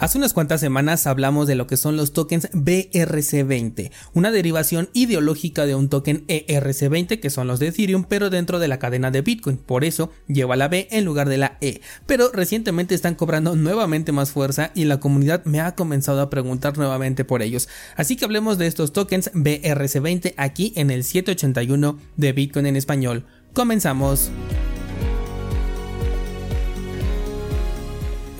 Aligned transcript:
Hace 0.00 0.16
unas 0.16 0.32
cuantas 0.32 0.62
semanas 0.62 1.06
hablamos 1.06 1.46
de 1.46 1.54
lo 1.54 1.66
que 1.66 1.76
son 1.76 1.98
los 1.98 2.14
tokens 2.14 2.50
BRC20, 2.52 3.90
una 4.14 4.30
derivación 4.30 4.88
ideológica 4.94 5.66
de 5.66 5.74
un 5.74 5.90
token 5.90 6.26
ERC20 6.26 7.20
que 7.20 7.28
son 7.28 7.46
los 7.46 7.60
de 7.60 7.68
Ethereum, 7.68 8.04
pero 8.04 8.30
dentro 8.30 8.58
de 8.58 8.66
la 8.66 8.78
cadena 8.78 9.10
de 9.10 9.20
Bitcoin, 9.20 9.58
por 9.58 9.84
eso 9.84 10.10
lleva 10.26 10.56
la 10.56 10.68
B 10.68 10.88
en 10.90 11.04
lugar 11.04 11.28
de 11.28 11.36
la 11.36 11.58
E. 11.60 11.82
Pero 12.06 12.30
recientemente 12.32 12.94
están 12.94 13.14
cobrando 13.14 13.56
nuevamente 13.56 14.10
más 14.10 14.30
fuerza 14.30 14.70
y 14.74 14.84
la 14.84 15.00
comunidad 15.00 15.44
me 15.44 15.60
ha 15.60 15.74
comenzado 15.74 16.22
a 16.22 16.30
preguntar 16.30 16.78
nuevamente 16.78 17.26
por 17.26 17.42
ellos. 17.42 17.68
Así 17.94 18.16
que 18.16 18.24
hablemos 18.24 18.56
de 18.56 18.68
estos 18.68 18.94
tokens 18.94 19.30
BRC20 19.34 20.32
aquí 20.38 20.72
en 20.76 20.90
el 20.90 21.04
781 21.04 21.98
de 22.16 22.32
Bitcoin 22.32 22.64
en 22.64 22.76
español. 22.76 23.26
Comenzamos. 23.52 24.30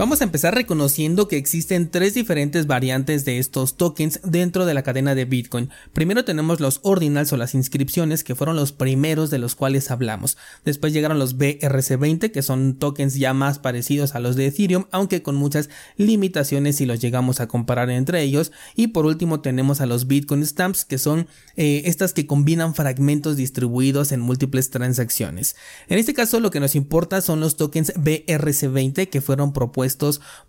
Vamos 0.00 0.22
a 0.22 0.24
empezar 0.24 0.54
reconociendo 0.54 1.28
que 1.28 1.36
existen 1.36 1.90
tres 1.90 2.14
diferentes 2.14 2.66
variantes 2.66 3.26
de 3.26 3.38
estos 3.38 3.76
tokens 3.76 4.18
dentro 4.24 4.64
de 4.64 4.72
la 4.72 4.82
cadena 4.82 5.14
de 5.14 5.26
Bitcoin. 5.26 5.68
Primero 5.92 6.24
tenemos 6.24 6.58
los 6.58 6.80
ordinals 6.84 7.34
o 7.34 7.36
las 7.36 7.54
inscripciones 7.54 8.24
que 8.24 8.34
fueron 8.34 8.56
los 8.56 8.72
primeros 8.72 9.28
de 9.28 9.36
los 9.36 9.54
cuales 9.54 9.90
hablamos. 9.90 10.38
Después 10.64 10.94
llegaron 10.94 11.18
los 11.18 11.36
BRC20 11.36 12.32
que 12.32 12.40
son 12.40 12.76
tokens 12.76 13.16
ya 13.16 13.34
más 13.34 13.58
parecidos 13.58 14.14
a 14.14 14.20
los 14.20 14.36
de 14.36 14.46
Ethereum 14.46 14.86
aunque 14.90 15.22
con 15.22 15.36
muchas 15.36 15.68
limitaciones 15.98 16.76
si 16.76 16.86
los 16.86 16.98
llegamos 16.98 17.40
a 17.40 17.46
comparar 17.46 17.90
entre 17.90 18.22
ellos. 18.22 18.52
Y 18.76 18.86
por 18.86 19.04
último 19.04 19.42
tenemos 19.42 19.82
a 19.82 19.86
los 19.86 20.06
Bitcoin 20.06 20.46
Stamps 20.46 20.86
que 20.86 20.96
son 20.96 21.26
eh, 21.56 21.82
estas 21.84 22.14
que 22.14 22.26
combinan 22.26 22.74
fragmentos 22.74 23.36
distribuidos 23.36 24.12
en 24.12 24.20
múltiples 24.20 24.70
transacciones. 24.70 25.56
En 25.90 25.98
este 25.98 26.14
caso 26.14 26.40
lo 26.40 26.50
que 26.50 26.60
nos 26.60 26.74
importa 26.74 27.20
son 27.20 27.40
los 27.40 27.56
tokens 27.56 27.92
BRC20 27.96 29.10
que 29.10 29.20
fueron 29.20 29.52
propuestos 29.52 29.89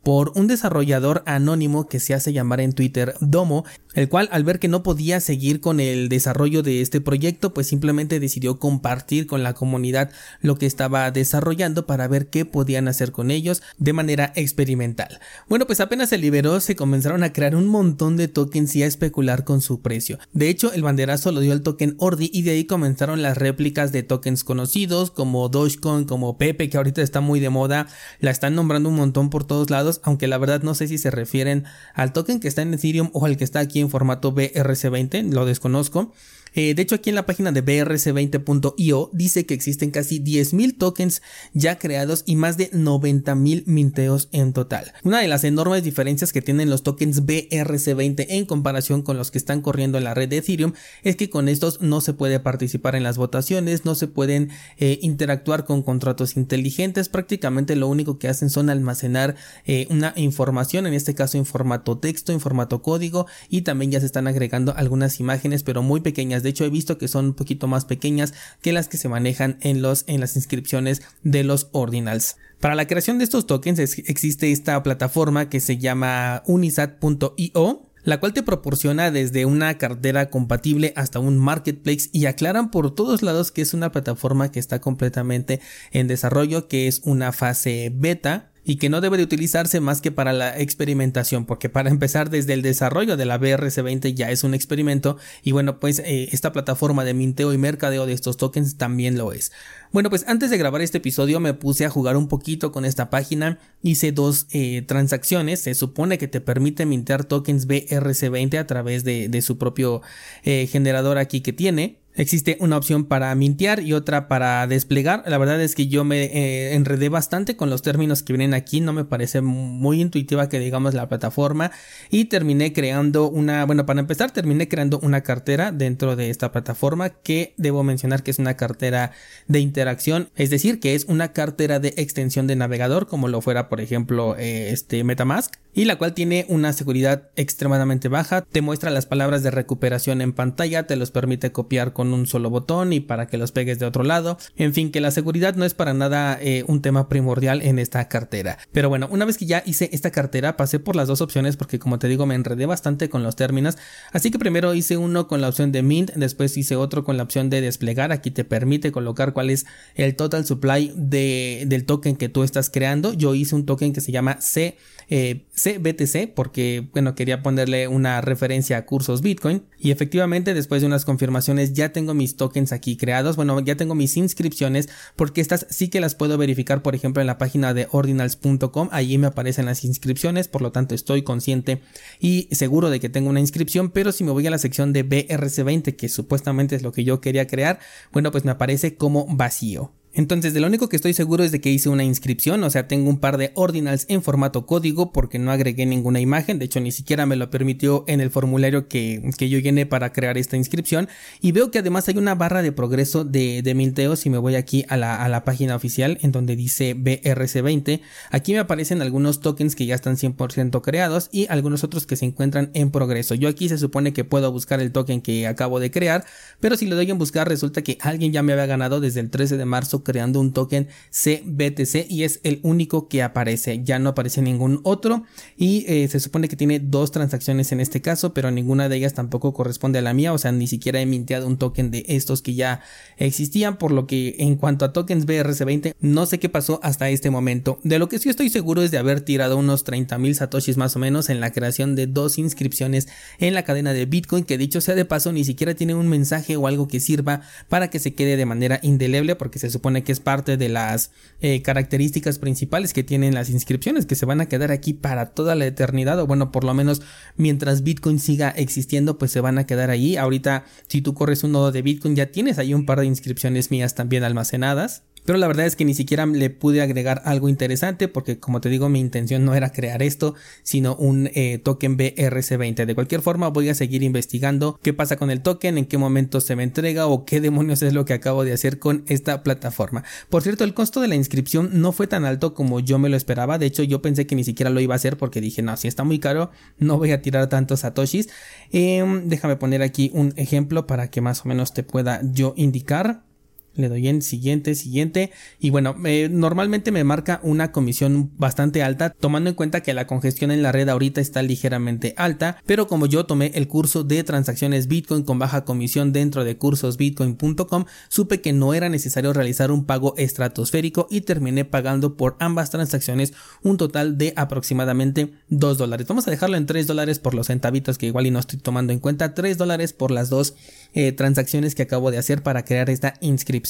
por 0.03 0.31
un 0.35 0.47
desarrollador 0.47 1.23
anónimo 1.25 1.87
que 1.87 1.99
se 1.99 2.13
hace 2.13 2.33
llamar 2.33 2.61
en 2.61 2.73
Twitter 2.73 3.15
Domo, 3.19 3.65
el 3.93 4.09
cual 4.09 4.29
al 4.31 4.43
ver 4.43 4.59
que 4.59 4.67
no 4.67 4.83
podía 4.83 5.19
seguir 5.19 5.59
con 5.59 5.79
el 5.79 6.09
desarrollo 6.09 6.63
de 6.63 6.81
este 6.81 7.01
proyecto, 7.01 7.53
pues 7.53 7.67
simplemente 7.67 8.19
decidió 8.19 8.59
compartir 8.59 9.27
con 9.27 9.43
la 9.43 9.53
comunidad 9.53 10.11
lo 10.41 10.57
que 10.57 10.65
estaba 10.65 11.11
desarrollando 11.11 11.85
para 11.85 12.07
ver 12.07 12.27
qué 12.27 12.45
podían 12.45 12.87
hacer 12.87 13.11
con 13.11 13.31
ellos 13.31 13.61
de 13.77 13.93
manera 13.93 14.31
experimental. 14.35 15.19
Bueno, 15.49 15.65
pues 15.65 15.79
apenas 15.79 16.09
se 16.09 16.17
liberó, 16.17 16.59
se 16.59 16.75
comenzaron 16.75 17.23
a 17.23 17.33
crear 17.33 17.55
un 17.55 17.67
montón 17.67 18.17
de 18.17 18.27
tokens 18.27 18.75
y 18.75 18.83
a 18.83 18.87
especular 18.87 19.43
con 19.43 19.61
su 19.61 19.81
precio. 19.81 20.19
De 20.33 20.49
hecho, 20.49 20.71
el 20.73 20.83
banderazo 20.83 21.31
lo 21.31 21.39
dio 21.39 21.53
el 21.53 21.61
token 21.61 21.95
Ordi 21.97 22.29
y 22.33 22.43
de 22.43 22.51
ahí 22.51 22.65
comenzaron 22.65 23.21
las 23.21 23.37
réplicas 23.37 23.91
de 23.91 24.03
tokens 24.03 24.43
conocidos 24.43 25.11
como 25.11 25.49
Dogecoin, 25.49 26.05
como 26.05 26.37
Pepe, 26.37 26.69
que 26.69 26.77
ahorita 26.77 27.01
está 27.01 27.21
muy 27.21 27.39
de 27.39 27.49
moda, 27.49 27.87
la 28.19 28.31
están 28.31 28.55
nombrando 28.55 28.89
un 28.89 28.95
montón 28.95 29.29
por 29.31 29.43
todos 29.43 29.71
lados, 29.71 29.99
aunque 30.03 30.27
la 30.27 30.37
verdad 30.37 30.61
no 30.61 30.75
sé 30.75 30.87
si 30.87 30.99
se 30.99 31.09
refieren 31.09 31.65
al 31.95 32.13
token 32.13 32.39
que 32.39 32.47
está 32.47 32.61
en 32.61 32.75
Ethereum 32.75 33.09
o 33.13 33.25
al 33.25 33.37
que 33.37 33.43
está 33.43 33.59
aquí 33.59 33.79
en 33.79 33.89
formato 33.89 34.31
BRC20, 34.35 35.31
lo 35.31 35.45
desconozco. 35.45 36.13
Eh, 36.53 36.73
de 36.73 36.81
hecho, 36.81 36.95
aquí 36.95 37.09
en 37.09 37.15
la 37.15 37.25
página 37.25 37.51
de 37.51 37.63
brc20.io 37.63 39.09
dice 39.13 39.45
que 39.45 39.53
existen 39.53 39.91
casi 39.91 40.19
10.000 40.19 40.77
tokens 40.77 41.21
ya 41.53 41.77
creados 41.77 42.23
y 42.25 42.35
más 42.35 42.57
de 42.57 42.71
90.000 42.71 43.63
minteos 43.65 44.29
en 44.31 44.53
total. 44.53 44.93
Una 45.03 45.19
de 45.19 45.27
las 45.27 45.43
enormes 45.43 45.83
diferencias 45.83 46.33
que 46.33 46.41
tienen 46.41 46.69
los 46.69 46.83
tokens 46.83 47.23
BRC20 47.23 48.25
en 48.29 48.45
comparación 48.45 49.01
con 49.01 49.17
los 49.17 49.31
que 49.31 49.37
están 49.37 49.61
corriendo 49.61 49.97
en 49.97 50.03
la 50.03 50.13
red 50.13 50.29
de 50.29 50.37
Ethereum 50.37 50.73
es 51.03 51.15
que 51.15 51.29
con 51.29 51.47
estos 51.47 51.81
no 51.81 52.01
se 52.01 52.13
puede 52.13 52.39
participar 52.39 52.95
en 52.95 53.03
las 53.03 53.17
votaciones, 53.17 53.85
no 53.85 53.95
se 53.95 54.07
pueden 54.07 54.49
eh, 54.77 54.99
interactuar 55.01 55.65
con 55.65 55.83
contratos 55.83 56.35
inteligentes, 56.37 57.09
prácticamente 57.09 57.75
lo 57.75 57.87
único 57.87 58.19
que 58.19 58.27
hacen 58.27 58.49
son 58.49 58.69
almacenar 58.69 59.35
eh, 59.65 59.87
una 59.89 60.13
información, 60.15 60.85
en 60.85 60.93
este 60.93 61.15
caso 61.15 61.37
en 61.37 61.45
formato 61.45 61.97
texto, 61.97 62.31
en 62.31 62.39
formato 62.39 62.81
código 62.81 63.27
y 63.49 63.61
también 63.61 63.91
ya 63.91 63.99
se 63.99 64.05
están 64.05 64.27
agregando 64.27 64.73
algunas 64.75 65.19
imágenes 65.19 65.63
pero 65.63 65.81
muy 65.83 66.01
pequeñas 66.01 66.40
de 66.43 66.49
hecho, 66.49 66.65
he 66.65 66.69
visto 66.69 66.97
que 66.97 67.07
son 67.07 67.25
un 67.25 67.33
poquito 67.33 67.67
más 67.67 67.85
pequeñas 67.85 68.33
que 68.61 68.73
las 68.73 68.87
que 68.87 68.97
se 68.97 69.09
manejan 69.09 69.57
en, 69.61 69.81
los, 69.81 70.03
en 70.07 70.19
las 70.19 70.35
inscripciones 70.35 71.01
de 71.23 71.43
los 71.43 71.69
ordinals. 71.71 72.37
Para 72.59 72.75
la 72.75 72.87
creación 72.87 73.17
de 73.17 73.23
estos 73.23 73.47
tokens 73.47 73.79
existe 73.79 74.51
esta 74.51 74.81
plataforma 74.83 75.49
que 75.49 75.59
se 75.59 75.77
llama 75.77 76.43
unisat.io 76.45 77.91
la 78.03 78.19
cual 78.19 78.33
te 78.33 78.43
proporciona 78.43 79.11
desde 79.11 79.45
una 79.45 79.77
cartera 79.77 80.29
compatible 80.29 80.93
hasta 80.95 81.19
un 81.19 81.37
marketplace 81.37 82.09
y 82.11 82.25
aclaran 82.25 82.71
por 82.71 82.93
todos 82.93 83.21
lados 83.21 83.51
que 83.51 83.61
es 83.61 83.73
una 83.73 83.91
plataforma 83.91 84.51
que 84.51 84.59
está 84.59 84.81
completamente 84.81 85.59
en 85.91 86.07
desarrollo, 86.07 86.67
que 86.67 86.87
es 86.87 87.01
una 87.03 87.31
fase 87.31 87.91
beta 87.93 88.50
y 88.63 88.75
que 88.75 88.89
no 88.89 89.01
debe 89.01 89.17
de 89.17 89.23
utilizarse 89.23 89.79
más 89.79 90.01
que 90.01 90.11
para 90.11 90.33
la 90.33 90.57
experimentación, 90.59 91.45
porque 91.45 91.69
para 91.69 91.89
empezar 91.89 92.29
desde 92.29 92.53
el 92.53 92.61
desarrollo 92.61 93.17
de 93.17 93.25
la 93.25 93.39
BRC20 93.39 94.13
ya 94.13 94.29
es 94.29 94.43
un 94.43 94.53
experimento 94.53 95.17
y 95.43 95.51
bueno 95.51 95.79
pues 95.79 95.99
eh, 95.99 96.29
esta 96.31 96.51
plataforma 96.51 97.03
de 97.03 97.13
minteo 97.13 97.53
y 97.53 97.57
mercadeo 97.57 98.05
de 98.05 98.13
estos 98.13 98.37
tokens 98.37 98.77
también 98.77 99.17
lo 99.17 99.31
es. 99.31 99.51
Bueno 99.91 100.09
pues 100.09 100.25
antes 100.27 100.49
de 100.49 100.57
grabar 100.57 100.81
este 100.81 100.99
episodio 100.99 101.39
me 101.39 101.53
puse 101.53 101.85
a 101.85 101.89
jugar 101.89 102.17
un 102.17 102.27
poquito 102.27 102.71
con 102.71 102.85
esta 102.85 103.09
página, 103.09 103.59
hice 103.81 104.11
dos 104.11 104.47
eh, 104.51 104.83
transacciones, 104.83 105.61
se 105.61 105.73
supone 105.73 106.17
que 106.17 106.27
te 106.27 106.41
permite 106.41 106.85
mintear 106.85 107.25
tokens 107.25 107.67
BRC20 107.67 108.59
a 108.59 108.67
través 108.67 109.03
de, 109.03 109.41
su 109.41 109.57
propio 109.57 110.01
eh, 110.43 110.67
generador 110.67 111.17
aquí 111.17 111.41
que 111.41 111.51
tiene 111.51 112.00
Existe 112.15 112.57
una 112.59 112.77
opción 112.77 113.05
para 113.05 113.33
mintear 113.35 113.79
y 113.79 113.93
otra 113.93 114.27
para 114.27 114.67
desplegar. 114.67 115.23
La 115.25 115.37
verdad 115.37 115.61
es 115.61 115.75
que 115.75 115.87
yo 115.87 116.03
me 116.03 116.25
eh, 116.25 116.73
enredé 116.73 117.09
bastante 117.09 117.55
con 117.55 117.69
los 117.69 117.81
términos 117.81 118.21
que 118.21 118.33
vienen 118.33 118.53
aquí. 118.53 118.81
No 118.81 118.91
me 118.91 119.05
parece 119.05 119.41
muy 119.41 120.01
intuitiva 120.01 120.49
que 120.49 120.59
digamos 120.59 120.93
la 120.93 121.07
plataforma. 121.07 121.71
Y 122.09 122.25
terminé 122.25 122.73
creando 122.73 123.29
una, 123.29 123.65
bueno, 123.65 123.85
para 123.85 124.01
empezar, 124.01 124.31
terminé 124.31 124.67
creando 124.67 124.99
una 124.99 125.21
cartera 125.21 125.71
dentro 125.71 126.15
de 126.15 126.29
esta 126.29 126.51
plataforma 126.51 127.09
que 127.09 127.53
debo 127.57 127.83
mencionar 127.83 128.23
que 128.23 128.31
es 128.31 128.39
una 128.39 128.57
cartera 128.57 129.11
de 129.47 129.59
interacción. 129.59 130.29
Es 130.35 130.49
decir, 130.49 130.79
que 130.79 130.95
es 130.95 131.05
una 131.05 131.31
cartera 131.31 131.79
de 131.79 131.93
extensión 131.97 132.45
de 132.47 132.57
navegador, 132.57 133.07
como 133.07 133.29
lo 133.29 133.41
fuera, 133.41 133.69
por 133.69 133.79
ejemplo, 133.79 134.35
eh, 134.37 134.71
este 134.71 135.03
Metamask 135.03 135.55
y 135.73 135.85
la 135.85 135.97
cual 135.97 136.13
tiene 136.13 136.45
una 136.49 136.73
seguridad 136.73 137.29
extremadamente 137.35 138.09
baja, 138.09 138.41
te 138.41 138.61
muestra 138.61 138.91
las 138.91 139.05
palabras 139.05 139.43
de 139.43 139.51
recuperación 139.51 140.21
en 140.21 140.33
pantalla, 140.33 140.83
te 140.85 140.95
los 140.95 141.11
permite 141.11 141.51
copiar 141.51 141.93
con 141.93 142.00
un 142.07 142.27
solo 142.27 142.49
botón 142.49 142.93
y 142.93 142.99
para 142.99 143.27
que 143.27 143.37
los 143.37 143.51
pegues 143.51 143.79
de 143.79 143.85
otro 143.85 144.03
lado, 144.03 144.37
en 144.55 144.73
fin 144.73 144.91
que 144.91 145.01
la 145.01 145.11
seguridad 145.11 145.55
no 145.55 145.65
es 145.65 145.73
para 145.73 145.93
nada 145.93 146.37
eh, 146.41 146.63
un 146.67 146.81
tema 146.81 147.09
primordial 147.09 147.61
en 147.61 147.79
esta 147.79 148.07
cartera. 148.07 148.57
Pero 148.71 148.89
bueno, 148.89 149.07
una 149.11 149.25
vez 149.25 149.37
que 149.37 149.45
ya 149.45 149.63
hice 149.65 149.89
esta 149.93 150.11
cartera 150.11 150.57
pasé 150.57 150.79
por 150.79 150.95
las 150.95 151.07
dos 151.07 151.21
opciones 151.21 151.57
porque 151.57 151.79
como 151.79 151.99
te 151.99 152.07
digo 152.07 152.25
me 152.25 152.35
enredé 152.35 152.65
bastante 152.65 153.09
con 153.09 153.23
los 153.23 153.35
términos, 153.35 153.77
así 154.11 154.31
que 154.31 154.39
primero 154.39 154.73
hice 154.73 154.97
uno 154.97 155.27
con 155.27 155.41
la 155.41 155.49
opción 155.49 155.71
de 155.71 155.83
mint, 155.83 156.11
después 156.13 156.57
hice 156.57 156.75
otro 156.75 157.03
con 157.03 157.17
la 157.17 157.23
opción 157.23 157.49
de 157.49 157.61
desplegar, 157.61 158.11
aquí 158.11 158.31
te 158.31 158.43
permite 158.43 158.91
colocar 158.91 159.33
cuál 159.33 159.49
es 159.49 159.65
el 159.95 160.15
total 160.15 160.45
supply 160.45 160.93
de, 160.95 161.63
del 161.67 161.85
token 161.85 162.15
que 162.15 162.29
tú 162.29 162.43
estás 162.43 162.69
creando, 162.69 163.13
yo 163.13 163.35
hice 163.35 163.55
un 163.55 163.65
token 163.65 163.93
que 163.93 164.01
se 164.01 164.11
llama 164.11 164.37
C 164.39 164.77
eh, 165.13 165.45
CBTC 165.53 166.33
porque 166.33 166.87
bueno 166.93 167.15
quería 167.15 167.43
ponerle 167.43 167.89
una 167.89 168.21
referencia 168.21 168.77
a 168.77 168.85
cursos 168.85 169.21
Bitcoin. 169.21 169.63
Y 169.77 169.91
efectivamente 169.91 170.53
después 170.53 170.81
de 170.81 170.87
unas 170.87 171.05
confirmaciones 171.05 171.73
ya 171.73 171.90
tengo 171.91 172.13
mis 172.13 172.35
tokens 172.35 172.71
aquí 172.71 172.97
creados 172.97 173.35
bueno 173.35 173.59
ya 173.59 173.75
tengo 173.75 173.95
mis 173.95 174.17
inscripciones 174.17 174.89
porque 175.15 175.41
estas 175.41 175.65
sí 175.69 175.89
que 175.89 176.01
las 176.01 176.15
puedo 176.15 176.37
verificar 176.37 176.81
por 176.81 176.95
ejemplo 176.95 177.21
en 177.21 177.27
la 177.27 177.37
página 177.37 177.73
de 177.73 177.87
ordinals.com 177.91 178.89
allí 178.91 179.17
me 179.17 179.27
aparecen 179.27 179.65
las 179.65 179.83
inscripciones 179.83 180.47
por 180.47 180.61
lo 180.61 180.71
tanto 180.71 180.95
estoy 180.95 181.23
consciente 181.23 181.81
y 182.19 182.47
seguro 182.51 182.89
de 182.89 182.99
que 182.99 183.09
tengo 183.09 183.29
una 183.29 183.39
inscripción 183.39 183.89
pero 183.89 184.11
si 184.11 184.23
me 184.23 184.31
voy 184.31 184.47
a 184.47 184.51
la 184.51 184.57
sección 184.57 184.93
de 184.93 185.07
BRC20 185.07 185.95
que 185.95 186.09
supuestamente 186.09 186.75
es 186.75 186.81
lo 186.81 186.91
que 186.91 187.03
yo 187.03 187.21
quería 187.21 187.47
crear 187.47 187.79
bueno 188.11 188.31
pues 188.31 188.45
me 188.45 188.51
aparece 188.51 188.95
como 188.95 189.25
vacío 189.27 189.91
entonces, 190.13 190.53
de 190.53 190.59
lo 190.59 190.67
único 190.67 190.89
que 190.89 190.97
estoy 190.97 191.13
seguro 191.13 191.43
es 191.43 191.53
de 191.53 191.61
que 191.61 191.69
hice 191.69 191.87
una 191.87 192.03
inscripción, 192.03 192.61
o 192.63 192.69
sea, 192.69 192.87
tengo 192.87 193.09
un 193.09 193.19
par 193.19 193.37
de 193.37 193.51
ordinals 193.55 194.05
en 194.09 194.21
formato 194.21 194.65
código 194.65 195.13
porque 195.13 195.39
no 195.39 195.51
agregué 195.51 195.85
ninguna 195.85 196.19
imagen, 196.19 196.59
de 196.59 196.65
hecho 196.65 196.81
ni 196.81 196.91
siquiera 196.91 197.25
me 197.25 197.37
lo 197.37 197.49
permitió 197.49 198.03
en 198.07 198.19
el 198.19 198.29
formulario 198.29 198.89
que, 198.89 199.21
yo 199.39 199.59
llené 199.59 199.85
para 199.85 200.11
crear 200.11 200.37
esta 200.37 200.57
inscripción. 200.57 201.07
Y 201.39 201.53
veo 201.53 201.71
que 201.71 201.79
además 201.79 202.07
hay 202.09 202.17
una 202.17 202.35
barra 202.35 202.61
de 202.61 202.71
progreso 202.71 203.23
de, 203.23 203.61
de 203.61 203.73
minteo 203.73 204.15
si 204.15 204.29
me 204.29 204.37
voy 204.37 204.55
aquí 204.55 204.85
a 204.89 204.97
la, 204.97 205.23
a 205.23 205.29
la 205.29 205.45
página 205.45 205.75
oficial 205.75 206.17
en 206.21 206.31
donde 206.31 206.55
dice 206.55 206.95
BRC20. 206.95 208.01
Aquí 208.31 208.53
me 208.53 208.59
aparecen 208.59 209.01
algunos 209.01 209.39
tokens 209.39 209.75
que 209.75 209.85
ya 209.85 209.95
están 209.95 210.17
100% 210.17 210.81
creados 210.81 211.29
y 211.31 211.47
algunos 211.49 211.83
otros 211.83 212.05
que 212.05 212.17
se 212.17 212.25
encuentran 212.25 212.69
en 212.73 212.91
progreso. 212.91 213.33
Yo 213.35 213.47
aquí 213.47 213.69
se 213.69 213.77
supone 213.77 214.13
que 214.13 214.25
puedo 214.25 214.51
buscar 214.51 214.81
el 214.81 214.91
token 214.91 215.21
que 215.21 215.47
acabo 215.47 215.79
de 215.79 215.89
crear, 215.89 216.25
pero 216.59 216.75
si 216.75 216.85
le 216.85 216.95
doy 216.95 217.09
en 217.09 217.17
buscar 217.17 217.47
resulta 217.47 217.81
que 217.81 217.97
alguien 218.01 218.31
ya 218.31 218.43
me 218.43 218.53
había 218.53 218.65
ganado 218.65 218.99
desde 218.99 219.21
el 219.21 219.29
13 219.29 219.57
de 219.57 219.65
marzo 219.65 220.00
creando 220.03 220.39
un 220.39 220.53
token 220.53 220.87
CBTC 221.11 222.09
y 222.09 222.23
es 222.23 222.39
el 222.43 222.59
único 222.63 223.07
que 223.07 223.23
aparece, 223.23 223.81
ya 223.83 223.99
no 223.99 224.09
aparece 224.09 224.41
ningún 224.41 224.79
otro 224.83 225.23
y 225.57 225.85
eh, 225.87 226.07
se 226.07 226.19
supone 226.19 226.47
que 226.47 226.55
tiene 226.55 226.79
dos 226.79 227.11
transacciones 227.11 227.71
en 227.71 227.79
este 227.79 228.01
caso, 228.01 228.33
pero 228.33 228.51
ninguna 228.51 228.89
de 228.89 228.97
ellas 228.97 229.13
tampoco 229.13 229.53
corresponde 229.53 229.99
a 229.99 230.01
la 230.01 230.13
mía, 230.13 230.33
o 230.33 230.37
sea, 230.37 230.51
ni 230.51 230.67
siquiera 230.67 231.01
he 231.01 231.05
minteado 231.05 231.47
un 231.47 231.57
token 231.57 231.91
de 231.91 232.05
estos 232.07 232.41
que 232.41 232.55
ya 232.55 232.81
existían, 233.17 233.77
por 233.77 233.91
lo 233.91 234.07
que 234.07 234.35
en 234.39 234.55
cuanto 234.55 234.85
a 234.85 234.93
tokens 234.93 235.25
BRC20 235.25 235.95
no 235.99 236.25
sé 236.25 236.39
qué 236.39 236.49
pasó 236.49 236.79
hasta 236.83 237.09
este 237.09 237.29
momento. 237.29 237.79
De 237.83 237.99
lo 237.99 238.09
que 238.09 238.19
sí 238.19 238.29
estoy 238.29 238.49
seguro 238.49 238.81
es 238.81 238.91
de 238.91 238.97
haber 238.97 239.21
tirado 239.21 239.57
unos 239.57 239.83
30 239.83 240.17
mil 240.17 240.35
satoshis 240.35 240.77
más 240.77 240.95
o 240.95 240.99
menos 240.99 241.29
en 241.29 241.39
la 241.39 241.51
creación 241.51 241.95
de 241.95 242.07
dos 242.07 242.37
inscripciones 242.37 243.07
en 243.39 243.53
la 243.53 243.63
cadena 243.63 243.93
de 243.93 244.05
Bitcoin, 244.05 244.43
que 244.43 244.57
dicho 244.57 244.81
sea 244.81 244.95
de 244.95 245.05
paso 245.05 245.31
ni 245.31 245.43
siquiera 245.43 245.75
tiene 245.75 245.93
un 245.93 246.07
mensaje 246.07 246.55
o 246.55 246.67
algo 246.67 246.87
que 246.87 246.99
sirva 246.99 247.41
para 247.69 247.89
que 247.89 247.99
se 247.99 248.13
quede 248.13 248.37
de 248.37 248.45
manera 248.45 248.79
indeleble, 248.81 249.35
porque 249.35 249.59
se 249.59 249.69
supone 249.69 249.90
que 249.99 250.11
es 250.11 250.19
parte 250.19 250.57
de 250.57 250.69
las 250.69 251.11
eh, 251.41 251.61
características 251.61 252.39
principales 252.39 252.93
que 252.93 253.03
tienen 253.03 253.33
las 253.33 253.49
inscripciones, 253.49 254.05
que 254.05 254.15
se 254.15 254.25
van 254.25 254.41
a 254.41 254.47
quedar 254.47 254.71
aquí 254.71 254.93
para 254.93 255.27
toda 255.27 255.55
la 255.55 255.65
eternidad, 255.65 256.19
o 256.19 256.27
bueno, 256.27 256.51
por 256.51 256.63
lo 256.63 256.73
menos 256.73 257.01
mientras 257.35 257.83
Bitcoin 257.83 258.19
siga 258.19 258.49
existiendo, 258.49 259.17
pues 259.17 259.31
se 259.31 259.41
van 259.41 259.57
a 259.57 259.65
quedar 259.65 259.89
ahí. 259.89 260.17
Ahorita, 260.17 260.65
si 260.87 261.01
tú 261.01 261.13
corres 261.13 261.43
un 261.43 261.51
nodo 261.51 261.71
de 261.71 261.81
Bitcoin, 261.81 262.15
ya 262.15 262.27
tienes 262.27 262.57
ahí 262.57 262.73
un 262.73 262.85
par 262.85 262.99
de 262.99 263.05
inscripciones 263.05 263.71
mías 263.71 263.95
también 263.95 264.23
almacenadas. 264.23 265.03
Pero 265.25 265.37
la 265.37 265.47
verdad 265.47 265.65
es 265.65 265.75
que 265.75 265.85
ni 265.85 265.93
siquiera 265.93 266.25
le 266.25 266.49
pude 266.49 266.81
agregar 266.81 267.21
algo 267.25 267.49
interesante 267.49 268.07
porque 268.07 268.39
como 268.39 268.61
te 268.61 268.69
digo 268.69 268.89
mi 268.89 268.99
intención 268.99 269.45
no 269.45 269.53
era 269.53 269.71
crear 269.71 270.01
esto 270.01 270.35
sino 270.63 270.95
un 270.95 271.29
eh, 271.33 271.59
token 271.59 271.97
BRC20. 271.97 272.85
De 272.85 272.95
cualquier 272.95 273.21
forma 273.21 273.49
voy 273.49 273.69
a 273.69 273.75
seguir 273.75 274.03
investigando 274.03 274.79
qué 274.81 274.93
pasa 274.93 275.17
con 275.17 275.31
el 275.31 275.41
token, 275.41 275.77
en 275.77 275.85
qué 275.85 275.97
momento 275.97 276.41
se 276.41 276.55
me 276.55 276.63
entrega 276.63 277.07
o 277.07 277.25
qué 277.25 277.39
demonios 277.41 277.81
es 277.81 277.93
lo 277.93 278.05
que 278.05 278.13
acabo 278.13 278.43
de 278.43 278.53
hacer 278.53 278.79
con 278.79 279.03
esta 279.07 279.43
plataforma. 279.43 280.03
Por 280.29 280.41
cierto 280.41 280.63
el 280.63 280.73
costo 280.73 281.01
de 281.01 281.07
la 281.07 281.15
inscripción 281.15 281.69
no 281.73 281.91
fue 281.91 282.07
tan 282.07 282.25
alto 282.25 282.53
como 282.53 282.79
yo 282.79 282.97
me 282.99 283.09
lo 283.09 283.17
esperaba. 283.17 283.57
De 283.57 283.67
hecho 283.67 283.83
yo 283.83 284.01
pensé 284.01 284.25
que 284.25 284.35
ni 284.35 284.43
siquiera 284.43 284.69
lo 284.69 284.79
iba 284.79 284.95
a 284.95 284.97
hacer 284.97 285.17
porque 285.17 285.41
dije 285.41 285.61
no 285.61 285.77
si 285.77 285.87
está 285.87 286.03
muy 286.03 286.19
caro 286.19 286.51
no 286.77 286.97
voy 286.97 287.11
a 287.11 287.21
tirar 287.21 287.47
tantos 287.47 287.81
satoshis. 287.81 288.29
Em, 288.71 289.27
déjame 289.27 289.55
poner 289.55 289.81
aquí 289.81 290.11
un 290.13 290.33
ejemplo 290.35 290.87
para 290.87 291.09
que 291.09 291.21
más 291.21 291.45
o 291.45 291.49
menos 291.49 291.73
te 291.73 291.83
pueda 291.83 292.21
yo 292.23 292.53
indicar. 292.57 293.30
Le 293.75 293.87
doy 293.87 294.09
en 294.09 294.21
siguiente, 294.21 294.75
siguiente. 294.75 295.31
Y 295.59 295.69
bueno, 295.69 295.95
normalmente 296.29 296.91
me 296.91 297.05
marca 297.05 297.39
una 297.41 297.71
comisión 297.71 298.31
bastante 298.37 298.83
alta, 298.83 299.11
tomando 299.11 299.49
en 299.49 299.55
cuenta 299.55 299.81
que 299.81 299.93
la 299.93 300.07
congestión 300.07 300.51
en 300.51 300.61
la 300.61 300.73
red 300.73 300.89
ahorita 300.89 301.21
está 301.21 301.41
ligeramente 301.41 302.13
alta. 302.17 302.57
Pero 302.65 302.87
como 302.87 303.05
yo 303.05 303.25
tomé 303.25 303.51
el 303.55 303.69
curso 303.69 304.03
de 304.03 304.23
transacciones 304.25 304.87
Bitcoin 304.87 305.23
con 305.23 305.39
baja 305.39 305.63
comisión 305.63 306.11
dentro 306.11 306.43
de 306.43 306.57
cursosbitcoin.com, 306.57 307.85
supe 308.09 308.41
que 308.41 308.51
no 308.51 308.73
era 308.73 308.89
necesario 308.89 309.31
realizar 309.31 309.71
un 309.71 309.85
pago 309.85 310.15
estratosférico 310.17 311.07
y 311.09 311.21
terminé 311.21 311.63
pagando 311.63 312.17
por 312.17 312.35
ambas 312.39 312.71
transacciones 312.71 313.33
un 313.63 313.77
total 313.77 314.17
de 314.17 314.33
aproximadamente 314.35 315.31
2 315.47 315.77
dólares. 315.77 316.07
Vamos 316.07 316.27
a 316.27 316.31
dejarlo 316.31 316.57
en 316.57 316.65
3 316.65 316.87
dólares 316.87 317.19
por 317.19 317.35
los 317.35 317.47
centavitos 317.47 317.97
que 317.97 318.07
igual 318.07 318.27
y 318.27 318.31
no 318.31 318.39
estoy 318.39 318.59
tomando 318.59 318.91
en 318.91 318.99
cuenta. 318.99 319.33
3 319.33 319.57
dólares 319.57 319.93
por 319.93 320.11
las 320.11 320.29
dos 320.29 320.55
eh, 320.93 321.13
transacciones 321.13 321.73
que 321.73 321.83
acabo 321.83 322.11
de 322.11 322.17
hacer 322.17 322.43
para 322.43 322.65
crear 322.65 322.89
esta 322.89 323.13
inscripción 323.21 323.60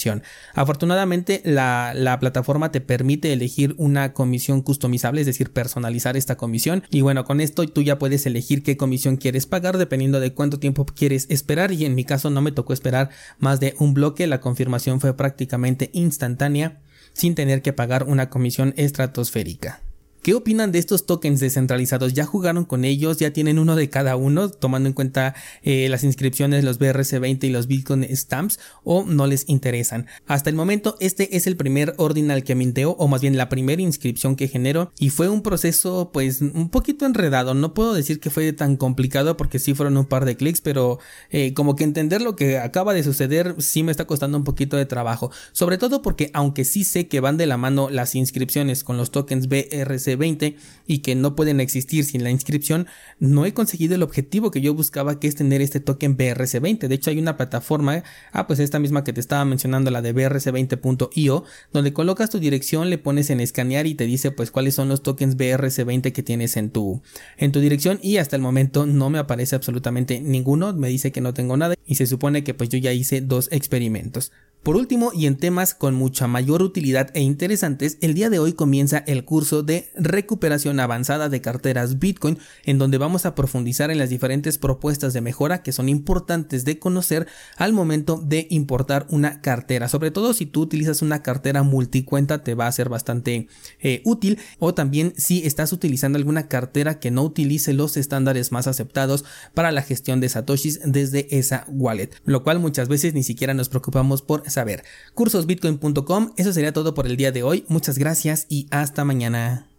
Afortunadamente 0.54 1.42
la, 1.46 1.94
la 1.96 2.20
plataforma 2.20 2.72
te 2.72 2.82
permite 2.82 3.34
elegir 3.34 3.76
una 3.78 4.14
comisión 4.14 4.62
customizable, 4.62 5.22
es 5.22 5.28
decir, 5.28 5.52
personalizar 5.52 6.18
esta 6.18 6.38
comisión. 6.38 6.84
Y 6.90 7.02
bueno, 7.02 7.26
con 7.26 7.42
esto 7.42 7.66
tú 7.68 7.82
ya 7.82 8.00
puedes 8.00 8.26
elegir 8.26 8.64
qué 8.64 8.78
comisión 8.78 9.18
quieres 9.18 9.46
pagar 9.46 9.78
dependiendo 9.78 10.20
de 10.20 10.34
cuánto 10.34 10.60
tiempo 10.60 10.86
quieres 10.86 11.28
esperar. 11.30 11.72
Y 11.72 11.86
en 11.86 11.96
mi 11.96 12.06
caso 12.06 12.30
no 12.30 12.42
me 12.42 12.52
tocó 12.52 12.74
esperar 12.74 13.10
más 13.40 13.60
de 13.60 13.76
un 13.80 13.94
bloque, 13.94 14.28
la 14.28 14.42
confirmación 14.42 15.00
fue 15.00 15.16
prácticamente 15.16 15.90
instantánea 15.94 16.82
sin 17.14 17.36
tener 17.36 17.62
que 17.62 17.74
pagar 17.74 18.04
una 18.04 18.30
comisión 18.30 18.74
estratosférica. 18.78 19.82
¿Qué 20.22 20.36
opinan 20.36 20.72
de 20.72 20.78
estos 20.78 21.08
tokens 21.08 21.40
descentralizados? 21.40 22.14
¿Ya 22.14 22.28
jugaron 22.28 22.64
con 22.64 22.86
ellos? 22.86 23.18
¿Ya 23.18 23.34
tienen 23.34 23.58
uno 23.58 23.76
de 23.76 23.90
cada 23.90 24.16
uno, 24.16 24.50
tomando 24.50 24.88
en 24.88 24.94
cuenta 24.94 25.34
eh, 25.64 25.90
las 25.90 26.04
inscripciones, 26.04 26.64
los 26.64 26.80
BRC20 26.80 27.44
y 27.46 27.50
los 27.50 27.66
Bitcoin 27.66 28.06
Stamps? 28.16 28.60
¿O 28.84 29.04
no 29.04 29.26
les 29.26 29.50
interesan? 29.50 30.06
Hasta 30.28 30.52
el 30.52 30.56
momento, 30.56 30.96
este 31.00 31.36
es 31.36 31.48
el 31.48 31.58
primer 31.58 31.96
ordinal 31.98 32.44
que 32.44 32.54
minteo, 32.54 32.92
o 33.00 33.08
más 33.08 33.22
bien 33.22 33.36
la 33.36 33.50
primera 33.50 33.82
inscripción 33.82 34.36
que 34.36 34.48
genero, 34.48 34.92
y 35.00 35.10
fue 35.10 35.28
un 35.28 35.42
proceso, 35.42 36.12
pues, 36.14 36.42
un 36.42 36.70
poquito 36.70 37.08
enredado. 37.08 37.56
No 37.56 37.74
puedo 37.74 37.96
decir 37.96 38.20
que 38.20 38.30
fue 38.30 38.54
tan 38.54 38.78
complicado 38.78 39.38
porque 39.38 39.58
sí 39.58 39.74
fueron 39.74 39.98
un 39.98 40.06
par 40.06 40.26
de 40.26 40.38
clics, 40.38 40.62
pero 40.62 41.00
eh, 41.32 41.56
como 41.56 41.76
que 41.76 41.84
entender 41.84 42.22
lo 42.22 42.36
que 42.36 42.60
acaba 42.60 42.94
de 42.94 43.02
suceder 43.02 43.56
sí 43.58 43.82
me 43.82 43.90
está 43.90 44.06
costando 44.06 44.38
un 44.38 44.44
poquito 44.44 44.78
de 44.78 44.86
trabajo. 44.86 45.32
Sobre 45.52 45.80
todo 45.80 46.04
porque, 46.04 46.30
aunque 46.36 46.64
sí 46.64 46.84
sé 46.84 47.08
que 47.08 47.22
van 47.22 47.38
de 47.38 47.48
la 47.48 47.58
mano 47.58 47.90
las 47.90 48.14
inscripciones 48.14 48.84
con 48.84 48.98
los 48.98 49.10
tokens 49.10 49.48
BRC 49.48 50.11
20 50.16 50.56
y 50.88 51.00
que 51.00 51.16
no 51.16 51.36
pueden 51.36 51.60
existir 51.60 52.04
sin 52.04 52.24
la 52.24 52.32
inscripción, 52.32 52.88
no 53.20 53.46
he 53.46 53.54
conseguido 53.54 53.96
el 53.96 54.04
objetivo 54.04 54.52
que 54.52 54.62
yo 54.62 54.74
buscaba 54.74 55.20
que 55.20 55.28
es 55.28 55.36
tener 55.36 55.62
este 55.62 55.80
token 55.80 56.18
BRC20. 56.18 56.88
De 56.88 56.96
hecho 56.96 57.10
hay 57.10 57.20
una 57.20 57.38
plataforma, 57.38 58.04
ah 58.32 58.48
pues 58.48 58.60
esta 58.60 58.80
misma 58.80 59.04
que 59.04 59.14
te 59.14 59.20
estaba 59.20 59.46
mencionando, 59.46 59.92
la 59.92 60.02
de 60.02 60.14
brc20.io, 60.14 61.44
donde 61.72 61.94
colocas 61.94 62.30
tu 62.30 62.40
dirección, 62.40 62.90
le 62.90 62.98
pones 62.98 63.30
en 63.30 63.40
escanear 63.40 63.88
y 63.88 63.96
te 63.96 64.06
dice 64.06 64.32
pues 64.32 64.52
cuáles 64.52 64.76
son 64.76 64.90
los 64.90 65.04
tokens 65.04 65.38
BRC20 65.38 66.12
que 66.12 66.24
tienes 66.24 66.58
en 66.58 66.70
tu, 66.70 67.02
en 67.38 67.52
tu 67.52 67.60
dirección 67.60 68.00
y 68.02 68.18
hasta 68.18 68.36
el 68.36 68.42
momento 68.42 68.86
no 68.86 69.10
me 69.10 69.20
aparece 69.20 69.56
absolutamente 69.56 70.22
ninguno, 70.22 70.74
me 70.74 70.90
dice 70.90 71.12
que 71.12 71.22
no 71.22 71.34
tengo 71.34 71.58
nada 71.58 71.76
y 71.86 71.96
se 71.96 72.08
supone 72.08 72.44
que 72.44 72.54
pues 72.54 72.70
yo 72.70 72.78
ya 72.78 72.94
hice 72.94 73.22
dos 73.22 73.50
experimentos. 73.52 74.32
Por 74.64 74.76
último, 74.76 75.12
y 75.12 75.26
en 75.26 75.38
temas 75.38 75.74
con 75.74 75.96
mucha 75.96 76.28
mayor 76.28 76.62
utilidad 76.62 77.10
e 77.16 77.22
interesantes, 77.22 77.98
el 78.02 78.14
día 78.14 78.30
de 78.30 78.38
hoy 78.38 78.54
comienza 78.54 79.00
el 79.08 79.26
curso 79.26 79.64
de 79.64 79.90
recuperación 80.02 80.80
avanzada 80.80 81.30
de 81.30 81.42
carteras 81.42 82.00
Bitcoin, 82.00 82.40
en 82.66 82.78
donde 82.78 82.98
vamos 82.98 83.26
a 83.26 83.36
profundizar 83.36 83.92
en 83.92 83.98
las 83.98 84.10
diferentes 84.10 84.58
propuestas 84.58 85.14
de 85.14 85.22
mejora 85.22 85.64
que 85.64 85.72
son 85.72 85.90
importantes 85.90 86.66
de 86.66 86.80
conocer 86.80 87.28
al 87.58 87.74
momento 87.74 88.22
de 88.24 88.48
importar 88.50 89.06
una 89.10 89.42
cartera. 89.42 89.88
Sobre 89.88 90.12
todo 90.12 90.34
si 90.34 90.46
tú 90.46 90.62
utilizas 90.62 91.02
una 91.02 91.24
cartera 91.24 91.64
multicuenta 91.64 92.44
te 92.44 92.56
va 92.56 92.68
a 92.68 92.72
ser 92.72 92.90
bastante 92.90 93.48
eh, 93.80 94.02
útil 94.06 94.40
o 94.60 94.74
también 94.74 95.14
si 95.18 95.46
estás 95.46 95.74
utilizando 95.74 96.18
alguna 96.18 96.48
cartera 96.48 97.00
que 97.00 97.12
no 97.12 97.24
utilice 97.24 97.74
los 97.74 97.98
estándares 97.98 98.52
más 98.52 98.68
aceptados 98.68 99.26
para 99.54 99.72
la 99.72 99.82
gestión 99.82 100.20
de 100.20 100.30
satoshis 100.30 100.80
desde 100.84 101.28
esa 101.38 101.66
wallet, 101.68 102.10
lo 102.26 102.44
cual 102.44 102.60
muchas 102.60 102.90
veces 102.90 103.14
ni 103.14 103.24
siquiera 103.24 103.54
nos 103.54 103.70
preocupamos 103.70 104.22
por 104.22 104.50
saber. 104.50 104.84
Cursosbitcoin.com, 105.14 106.34
eso 106.38 106.54
sería 106.54 106.74
todo 106.74 106.94
por 106.94 107.08
el 107.08 107.18
día 107.18 107.32
de 107.32 107.44
hoy. 107.44 107.66
Muchas 107.68 107.98
gracias 107.98 108.46
y 108.50 108.68
hasta 108.72 109.06
mañana. 109.06 109.71